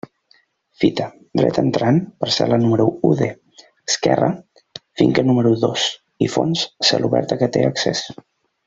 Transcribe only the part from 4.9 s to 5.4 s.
finca